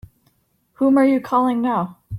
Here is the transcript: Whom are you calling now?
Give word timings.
Whom 0.79 0.97
are 0.97 1.05
you 1.05 1.21
calling 1.21 1.61
now? 1.61 1.99